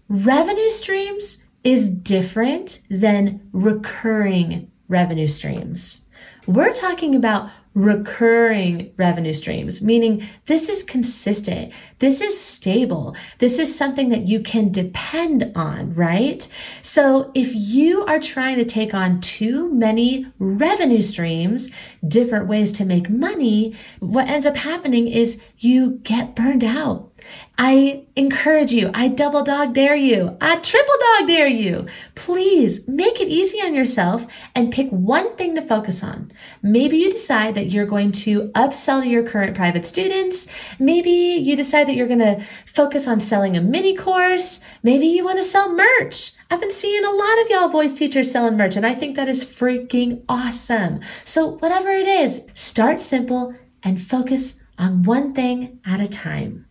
revenue 0.09 0.69
streams 0.69 1.45
is 1.63 1.87
different 1.87 2.81
than 2.89 3.39
recurring 3.53 4.69
revenue 4.89 5.27
streams. 5.27 6.07
We're 6.45 6.73
talking 6.73 7.15
about 7.15 7.51
recurring 7.73 8.91
revenue 8.97 9.33
streams, 9.33 9.81
meaning 9.81 10.27
this 10.45 10.69
is 10.69 10.83
consistent. 10.83 11.73
This 11.99 12.21
is 12.21 12.39
stable. 12.39 13.15
This 13.39 13.57
is 13.57 13.75
something 13.75 14.09
that 14.09 14.27
you 14.27 14.41
can 14.41 14.71
depend 14.71 15.51
on, 15.55 15.93
right? 15.95 16.47
So 16.81 17.31
if 17.33 17.53
you 17.53 18.05
are 18.05 18.19
trying 18.19 18.57
to 18.57 18.65
take 18.65 18.93
on 18.93 19.21
too 19.21 19.73
many 19.73 20.27
revenue 20.37 21.01
streams, 21.01 21.71
different 22.07 22.47
ways 22.47 22.71
to 22.73 22.85
make 22.85 23.09
money, 23.09 23.75
what 23.99 24.27
ends 24.27 24.45
up 24.45 24.57
happening 24.57 25.07
is 25.07 25.41
you 25.57 25.99
get 26.03 26.35
burned 26.35 26.63
out 26.63 27.12
I 27.57 28.05
encourage 28.15 28.71
you, 28.71 28.89
I 28.93 29.07
double 29.07 29.43
dog 29.43 29.73
dare 29.73 29.95
you, 29.95 30.37
I 30.41 30.55
triple 30.57 30.95
dog 30.99 31.27
dare 31.27 31.47
you. 31.47 31.85
Please 32.15 32.87
make 32.87 33.21
it 33.21 33.27
easy 33.27 33.59
on 33.59 33.75
yourself 33.75 34.25
and 34.55 34.73
pick 34.73 34.89
one 34.89 35.35
thing 35.35 35.55
to 35.55 35.61
focus 35.61 36.03
on. 36.03 36.31
Maybe 36.61 36.97
you 36.97 37.11
decide 37.11 37.55
that 37.55 37.67
you're 37.67 37.85
going 37.85 38.11
to 38.13 38.49
upsell 38.49 39.07
your 39.07 39.23
current 39.23 39.55
private 39.55 39.85
students. 39.85 40.47
Maybe 40.79 41.11
you 41.11 41.55
decide 41.55 41.87
that 41.87 41.95
you're 41.95 42.07
going 42.07 42.19
to 42.19 42.43
focus 42.65 43.07
on 43.07 43.19
selling 43.19 43.55
a 43.55 43.61
mini 43.61 43.95
course. 43.95 44.59
Maybe 44.81 45.05
you 45.05 45.23
want 45.23 45.37
to 45.37 45.43
sell 45.43 45.71
merch. 45.71 46.33
I've 46.49 46.59
been 46.59 46.71
seeing 46.71 47.05
a 47.05 47.11
lot 47.11 47.41
of 47.41 47.49
y'all 47.49 47.69
voice 47.69 47.93
teachers 47.93 48.31
selling 48.31 48.57
merch, 48.57 48.75
and 48.75 48.85
I 48.85 48.93
think 48.93 49.15
that 49.15 49.27
is 49.27 49.43
freaking 49.43 50.23
awesome. 50.27 51.01
So, 51.23 51.57
whatever 51.57 51.89
it 51.89 52.07
is, 52.07 52.47
start 52.53 52.99
simple 52.99 53.55
and 53.83 54.01
focus 54.01 54.61
on 54.77 55.03
one 55.03 55.33
thing 55.33 55.79
at 55.85 55.99
a 55.99 56.07
time. 56.07 56.65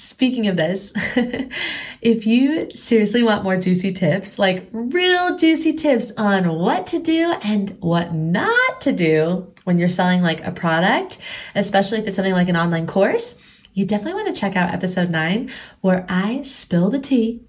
Speaking 0.00 0.46
of 0.46 0.56
this, 0.56 0.94
if 2.00 2.26
you 2.26 2.70
seriously 2.74 3.22
want 3.22 3.44
more 3.44 3.58
juicy 3.58 3.92
tips, 3.92 4.38
like 4.38 4.66
real 4.72 5.36
juicy 5.36 5.74
tips 5.74 6.10
on 6.16 6.48
what 6.58 6.86
to 6.86 6.98
do 6.98 7.34
and 7.42 7.76
what 7.80 8.14
not 8.14 8.80
to 8.80 8.92
do 8.92 9.52
when 9.64 9.76
you're 9.76 9.90
selling 9.90 10.22
like 10.22 10.42
a 10.42 10.52
product, 10.52 11.18
especially 11.54 11.98
if 11.98 12.06
it's 12.06 12.16
something 12.16 12.32
like 12.32 12.48
an 12.48 12.56
online 12.56 12.86
course, 12.86 13.36
you 13.74 13.84
definitely 13.84 14.22
want 14.22 14.34
to 14.34 14.40
check 14.40 14.56
out 14.56 14.72
episode 14.72 15.10
nine 15.10 15.50
where 15.82 16.06
I 16.08 16.42
spill 16.42 16.88
the 16.88 16.98
tea 16.98 17.42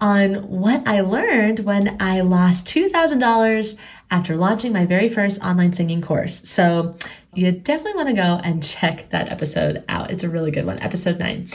on 0.00 0.48
what 0.48 0.82
I 0.86 1.02
learned 1.02 1.60
when 1.60 1.96
I 2.00 2.22
lost 2.22 2.66
$2,000 2.66 3.78
after 4.10 4.36
launching 4.36 4.72
my 4.72 4.86
very 4.86 5.08
first 5.08 5.42
online 5.44 5.74
singing 5.74 6.00
course. 6.00 6.48
So 6.48 6.96
you 7.34 7.52
definitely 7.52 7.94
want 7.94 8.08
to 8.08 8.14
go 8.14 8.40
and 8.42 8.62
check 8.62 9.10
that 9.10 9.30
episode 9.30 9.84
out. 9.88 10.10
It's 10.10 10.24
a 10.24 10.28
really 10.28 10.50
good 10.50 10.66
one, 10.66 10.80
episode 10.80 11.18
nine. 11.18 11.48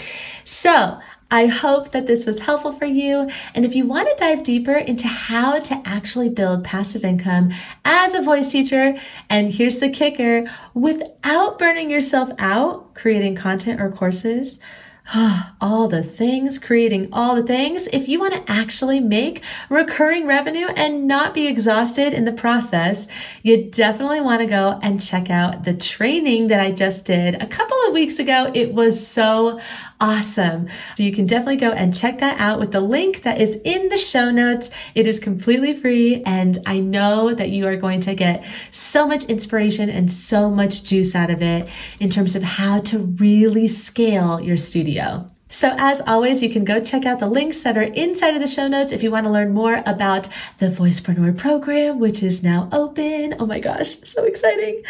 So, 0.44 1.00
I 1.32 1.48
hope 1.48 1.92
that 1.92 2.06
this 2.06 2.26
was 2.26 2.40
helpful 2.40 2.72
for 2.72 2.86
you. 2.86 3.30
And 3.56 3.66
if 3.66 3.76
you 3.76 3.88
want 3.88 4.08
to 4.08 4.16
dive 4.16 4.44
deeper 4.44 4.76
into 4.76 5.08
how 5.08 5.60
to 5.60 5.82
actually 5.84 6.30
build 6.30 6.64
passive 6.64 7.04
income 7.04 7.52
as 7.84 8.14
a 8.14 8.22
voice 8.22 8.52
teacher, 8.52 8.96
and 9.30 9.52
here's 9.52 9.80
the 9.80 9.90
kicker 9.90 10.44
without 10.76 11.58
burning 11.58 11.90
yourself 11.90 12.30
out 12.38 12.94
creating 12.94 13.36
content 13.36 13.82
or 13.82 13.92
courses, 13.92 14.60
all 15.62 15.88
the 15.88 16.02
things, 16.02 16.58
creating 16.58 17.10
all 17.14 17.36
the 17.36 17.44
things. 17.44 17.88
If 17.94 18.08
you 18.08 18.20
want 18.20 18.34
to 18.34 18.52
actually 18.52 19.00
make 19.00 19.44
recurring 19.70 20.26
revenue 20.26 20.68
and 20.68 21.08
not 21.08 21.34
be 21.34 21.48
exhausted 21.48 22.14
in 22.14 22.26
the 22.26 22.34
process, 22.34 23.08
you 23.44 23.70
definitely 23.70 24.22
want 24.22 24.42
to 24.42 24.48
go 24.48 24.80
and 24.82 25.02
check 25.02 25.30
out 25.30 25.64
the 25.64 25.74
training 25.74 26.48
that 26.48 26.60
I 26.60 26.72
just 26.72 27.06
did 27.06 27.36
a 27.42 27.48
couple 27.48 27.78
of 27.88 27.94
weeks 27.94 28.18
ago. 28.18 28.52
It 28.56 28.74
was 28.74 29.06
so 29.06 29.60
awesome. 30.02 30.68
So 30.98 31.04
you 31.04 31.14
can 31.14 31.28
definitely 31.28 31.58
go 31.58 31.72
and 31.72 31.96
check 31.96 32.20
that 32.20 32.40
out 32.40 32.60
with 32.60 32.72
the 32.72 32.82
link 32.82 33.22
that 33.22 33.40
is 33.40 33.62
in 33.64 33.90
the 33.90 33.98
show 33.98 34.32
notes. 34.32 34.72
It 34.96 35.06
is 35.06 35.20
completely 35.20 35.74
free. 35.74 36.24
And 36.26 36.58
I 36.66 36.80
know 36.80 37.34
that 37.34 37.50
you 37.50 37.68
are 37.68 37.76
going 37.76 38.02
to 38.02 38.16
get 38.16 38.44
so 38.72 39.08
much 39.08 39.26
inspiration 39.26 39.90
and 39.90 40.12
so 40.12 40.50
much 40.50 40.84
juice 40.84 41.16
out 41.16 41.30
of 41.30 41.44
it 41.44 41.70
in 42.00 42.10
terms 42.10 42.36
of 42.36 42.42
how 42.42 42.80
to 42.82 43.00
really 43.00 43.68
scale 43.68 44.42
your 44.42 44.58
studio. 44.58 44.95
So 45.50 45.76
as 45.78 46.02
always, 46.02 46.42
you 46.42 46.50
can 46.50 46.66
go 46.66 46.84
check 46.84 47.06
out 47.06 47.20
the 47.20 47.28
links 47.28 47.62
that 47.62 47.78
are 47.78 47.84
inside 47.84 48.36
of 48.36 48.42
the 48.42 48.48
show 48.48 48.68
notes 48.68 48.92
if 48.92 49.04
you 49.04 49.12
want 49.12 49.26
to 49.26 49.32
learn 49.32 49.54
more 49.54 49.84
about 49.86 50.28
the 50.58 50.68
Voicepreneur 50.68 51.38
program, 51.38 52.00
which 52.00 52.24
is 52.24 52.44
now 52.44 52.68
open. 52.72 53.36
Oh 53.40 53.46
my 53.46 53.60
gosh, 53.60 53.98
so 54.04 54.26
exciting. 54.26 54.84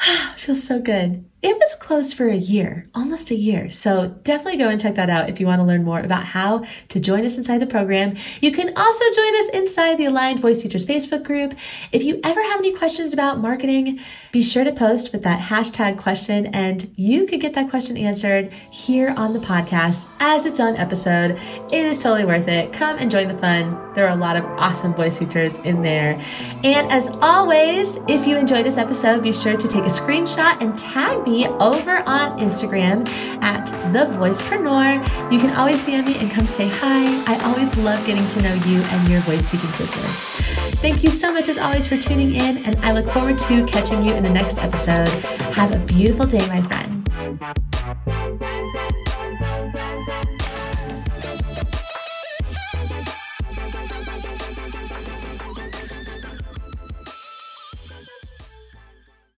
Feels 0.36 0.62
so 0.62 0.80
good. 0.80 1.24
It 1.42 1.56
was 1.56 1.74
closed 1.74 2.18
for 2.18 2.28
a 2.28 2.36
year, 2.36 2.86
almost 2.94 3.30
a 3.30 3.34
year. 3.34 3.70
So 3.70 4.08
definitely 4.24 4.58
go 4.58 4.68
and 4.68 4.78
check 4.78 4.94
that 4.96 5.08
out 5.08 5.30
if 5.30 5.40
you 5.40 5.46
want 5.46 5.60
to 5.60 5.64
learn 5.64 5.84
more 5.84 6.00
about 6.00 6.26
how 6.26 6.66
to 6.88 7.00
join 7.00 7.24
us 7.24 7.38
inside 7.38 7.58
the 7.58 7.66
program. 7.66 8.18
You 8.42 8.52
can 8.52 8.76
also 8.76 9.04
join 9.10 9.34
us 9.36 9.48
inside 9.48 9.96
the 9.96 10.04
Aligned 10.04 10.40
Voice 10.40 10.60
Teachers 10.60 10.84
Facebook 10.84 11.24
group. 11.24 11.54
If 11.92 12.04
you 12.04 12.20
ever 12.22 12.42
have 12.42 12.58
any 12.58 12.74
questions 12.74 13.14
about 13.14 13.38
marketing, 13.38 14.00
be 14.32 14.42
sure 14.42 14.64
to 14.64 14.72
post 14.72 15.12
with 15.12 15.22
that 15.22 15.40
hashtag 15.40 15.96
question 15.96 16.46
and 16.48 16.90
you 16.96 17.26
could 17.26 17.40
get 17.40 17.54
that 17.54 17.70
question 17.70 17.96
answered 17.96 18.52
here 18.70 19.14
on 19.16 19.32
the 19.32 19.40
podcast 19.40 20.10
as 20.20 20.44
its 20.44 20.60
own 20.60 20.76
episode. 20.76 21.38
It 21.72 21.86
is 21.86 22.02
totally 22.02 22.26
worth 22.26 22.48
it. 22.48 22.70
Come 22.74 22.98
and 22.98 23.10
join 23.10 23.28
the 23.28 23.38
fun. 23.38 23.94
There 23.94 24.06
are 24.06 24.12
a 24.12 24.20
lot 24.20 24.36
of 24.36 24.44
awesome 24.44 24.92
voice 24.92 25.18
teachers 25.18 25.58
in 25.60 25.80
there. 25.80 26.20
And 26.62 26.92
as 26.92 27.08
always, 27.22 27.96
if 28.08 28.26
you 28.26 28.36
enjoyed 28.36 28.66
this 28.66 28.76
episode, 28.76 29.22
be 29.22 29.32
sure 29.32 29.56
to 29.56 29.66
take 29.66 29.84
a 29.84 29.89
screenshot 29.90 30.60
and 30.60 30.78
tag 30.78 31.22
me 31.24 31.46
over 31.46 31.98
on 32.06 32.38
Instagram 32.38 33.08
at 33.42 33.66
the 33.92 34.06
Voicepreneur. 34.14 35.32
You 35.32 35.38
can 35.38 35.54
always 35.56 35.86
DM 35.86 36.06
me 36.06 36.16
and 36.18 36.30
come 36.30 36.46
say 36.46 36.68
hi. 36.68 37.22
I 37.26 37.38
always 37.44 37.76
love 37.76 38.04
getting 38.06 38.26
to 38.28 38.42
know 38.42 38.54
you 38.54 38.80
and 38.82 39.08
your 39.08 39.20
voice 39.20 39.50
teaching 39.50 39.70
business. 39.70 40.40
Thank 40.80 41.02
you 41.02 41.10
so 41.10 41.32
much 41.32 41.48
as 41.48 41.58
always 41.58 41.86
for 41.86 41.96
tuning 41.96 42.34
in, 42.34 42.58
and 42.64 42.76
I 42.76 42.92
look 42.92 43.06
forward 43.06 43.38
to 43.38 43.66
catching 43.66 44.04
you 44.04 44.14
in 44.14 44.22
the 44.22 44.30
next 44.30 44.58
episode. 44.58 45.08
Have 45.54 45.72
a 45.74 45.78
beautiful 45.78 46.26
day, 46.26 46.46
my 46.48 46.62
friend. 46.62 47.06